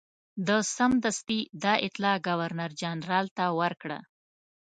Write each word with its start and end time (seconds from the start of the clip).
ده 0.47 0.57
سمدستي 0.77 1.39
دا 1.63 1.73
اطلاع 1.87 2.15
ګورنرجنرال 2.27 3.25
ته 3.37 3.45
ورکړه. 3.59 3.99